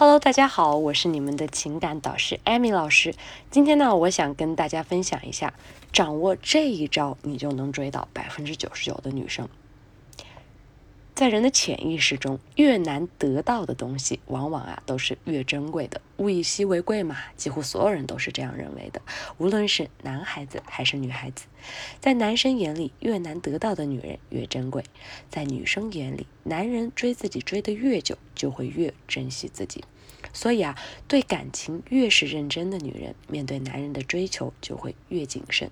[0.00, 3.12] Hello，大家好，我是你们的情感导师艾米老师。
[3.50, 5.52] 今天呢，我想跟大家分享一下，
[5.92, 9.48] 掌握这一招，你就能追到百分之九十九的女生。
[11.18, 16.00] 在人的潜意识中，越难得到的东西，往往啊都是越珍贵的。
[16.18, 19.02] 物以稀为贵嘛，几乎所有人都是这样认为的。
[19.36, 21.46] 无论是男孩子还是女孩子，
[21.98, 24.84] 在男生眼里，越难得到的女人越珍贵；
[25.28, 29.82] 在女生眼里，男人追自己追得越久，就会越珍惜自己。
[30.32, 35.68] 所以啊，对感情越是认真的女人，面对男人的追求就会越谨慎。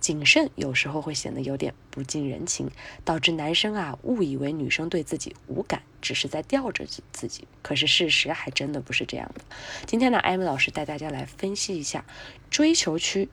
[0.00, 2.70] 谨慎有时候会显得有点不近人情，
[3.04, 7.48] 导致男生啊误以为女生对自己无感，只是在吊着自自己。
[7.62, 9.40] 可是事实还真的不是这样的。
[9.86, 12.04] 今天呢，艾米老师带大家来分析一下
[12.48, 13.28] 追求区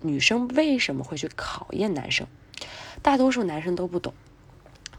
[0.00, 2.26] 女生为什么会去考验男生。
[3.02, 4.14] 大多数男生都不懂。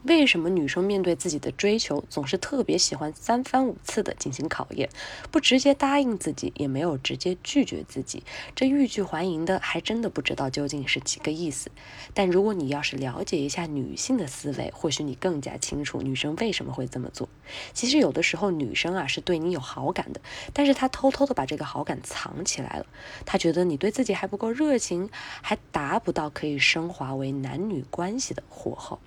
[0.07, 4.87] 为什么女生面对自己的追求，总是特别喜欢三番五次的进行考验，
[5.31, 8.21] 不直接答应自己，也没有直接拒绝自己？
[8.53, 11.71] 这欲拒还迎的，还真的不知道究竟是几个意思。
[12.13, 17.27] 但如果你要是了解一下女性的思维，或许你更加清楚女生为什么会这么做。
[17.73, 20.21] 其实有的时候女生啊是对你有好感的，
[20.53, 22.85] 但是她偷偷的把这个好感藏起来了。
[23.25, 25.09] 她觉得你对自己还不够热情，
[25.41, 28.99] 还达不到可以升华为男女关系的火候。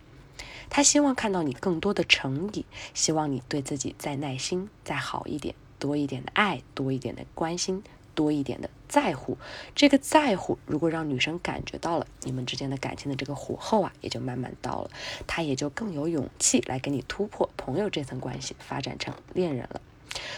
[0.70, 7.82] 他希望看到你更多的诚意，希望你对自己再耐心、再好一点，多一点的爱，多一点的关心，
[8.14, 9.38] 多一点的在乎。
[9.74, 14.90] 这个在乎，如果让女生感觉到了，你们之间的感情的这个火候啊，也就慢慢到了，
[15.26, 19.80] 她也就更有勇气来跟你突破朋友这层关系，发展成恋人了。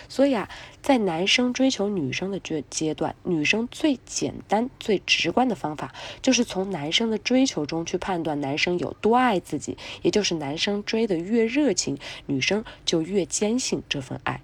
[0.09, 0.49] 所以啊，
[0.83, 9.79] 在男生追求女生的这阶段，女生最简单、最直观的方法，就是从男生的追求中去判断男生有多爱自己。
[10.03, 14.41] 也就是男生追的越热情，女生就越坚信这份爱。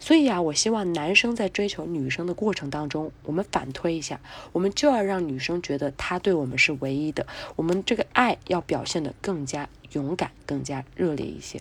[0.00, 4.20] 所以啊，我希望男生在追求女生的过程当中，我们反推一下，
[4.52, 7.26] 我们就要让女生觉得他对我们是唯一的。
[7.56, 11.60] 我们这个爱要表现得更加勇敢、更加热烈一些。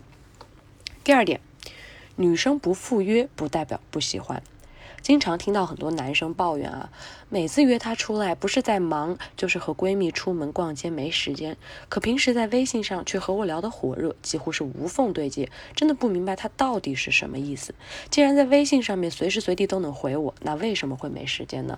[1.04, 1.42] 第二点。
[2.20, 4.42] 女生不赴约不代表不喜欢，
[5.04, 6.90] 经常听到很多男生抱怨啊，
[7.30, 11.56] 每次约她出来不是在忙，就是和闺蜜出门逛街没时间，
[11.90, 17.76] 可平时在微信上却和我聊得火热，几乎是无缝对接，真的不明白他到底是什么意思。
[18.10, 21.78] 既然在微信上面随时随地都能回我，那为什么会没时间呢？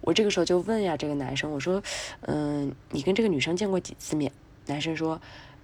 [0.00, 1.80] 我这个时候就问呀，这个男生，我说，
[2.22, 4.32] 嗯，你跟这个女生见过几次面？
[4.66, 5.20] 男生说。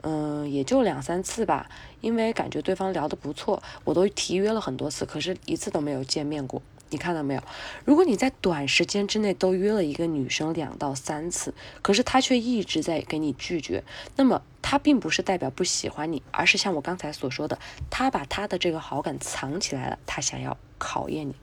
[0.06, 1.66] 嗯，也就两三次吧，
[2.02, 6.60] 因为感觉对方聊得不错，我都提约了很多次，可是一次都没有见面过。
[6.90, 7.42] 你看到没有？
[7.84, 13.82] 如果你在短时间之内都约了一个女生两到三次，可是她却一直在给你拒绝，
[14.14, 17.58] 那么她并不是代表不喜欢你，而是像我刚才所说的，
[17.90, 21.34] 她把她的这个好感藏起来了，她想要考验你。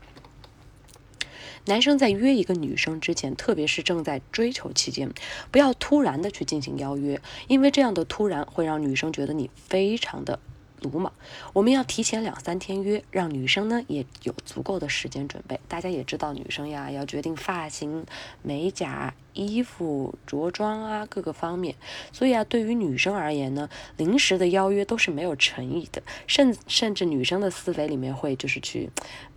[1.66, 5.12] 男生在约一个女生之前，特别是正在追求期间，
[5.52, 10.40] 不要突然的去进行邀约，因为这样的突然会让女生觉得你非常的
[10.82, 11.14] 鲁莽。
[11.54, 15.60] 我们要提前两三天约，让女生呢也有足够的时间准备。
[15.68, 18.06] 大家也知道，女生呀要决定发型、
[18.42, 19.14] 美甲。
[19.34, 21.76] 衣服着装啊，各个方面，
[22.12, 28.90] 所以啊，对于女生而言呢，临时的邀约都是没有诚意的，甚甚至女生的思维里面会就是去，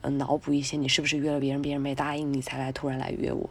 [0.02, 3.48] 呃，脑补一些你是不是约了别人，别人没答应你才来突然来约我，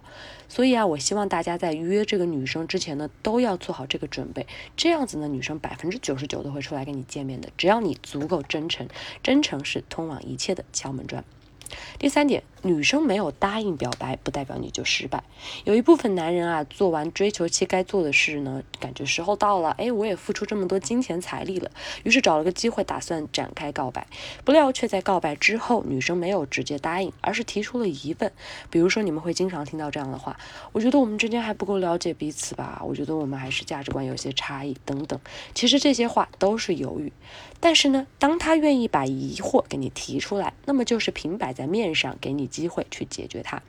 [0.48, 8.88] 所以啊，我希望大家在约这个女生之前呢，都要做好这个准备，这样子呢，女生百分之九十九都会出来跟你见面的，只要你足够真诚，
[9.22, 11.24] 真诚是通往一切的敲门砖。
[12.00, 12.44] 第三点。
[12.66, 15.22] 女生没有答应表白，不代表你就失败。
[15.66, 21.70] 有一部分男人啊，做完追求期该做的事呢，感觉时候到了，哎，我也付出这么多金钱财力了，
[22.04, 24.08] 于是找了个机会打算展开告白，
[24.46, 28.32] 不料却在告白之后，女生没有直接答应，而是提出了疑问。
[28.70, 30.38] 比如说，你们会经常听到这样的话
[30.72, 32.82] ：“我觉得我们之间还不够了解彼此吧？
[32.86, 35.20] 我觉得我们还是价值观有些差异等等。”
[35.54, 37.12] 其实这些话都是犹豫。
[37.60, 43.62] 但是呢，当他愿意把疑惑给你提出来，那么就是平摆面上，给你机会去解决它。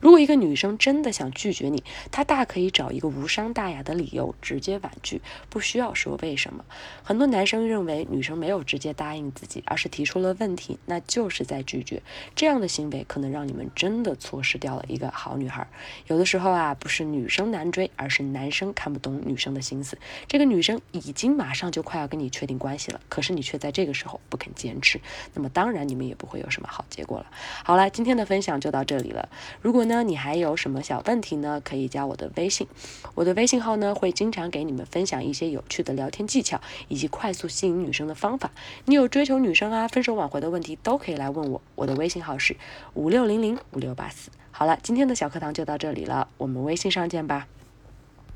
[0.00, 6.64] 如果一个女生真的想拒绝你，她大可以找一个无伤大雅的理由直接婉拒，不需要说为什么。
[7.02, 12.02] 很多男生认为女生没有直接答应自己，而是提出了问题，那就是在拒绝。
[12.34, 15.66] 这样的行为可能让你们真的错失掉了一个好女孩。
[16.06, 19.98] 有的时候啊，不是女生难追，而是男生看不懂女生的心思。
[20.26, 25.00] 这个女生已经马上就快要跟你确定关系了，可是你却在这个时候不肯坚持，
[25.34, 27.26] 那么当然你们也不会有什么好结果了。
[27.64, 29.28] 好了，今天的分享就到这里了。
[29.60, 31.60] 如果那，你还有什么小问题呢？
[31.64, 32.68] 可以加我的微信，
[33.16, 38.52] 我的微信号呢会经常给你们分享一些有趣的聊天技巧以及快速吸引女生的方法。
[38.84, 42.56] 你有追求女生啊、分手挽回的问题都可以来问我，我的微信号是
[42.94, 44.30] 五六零零五六八四。
[44.52, 47.48] 好了，今天的小课堂就到这里了，我们微信上见吧。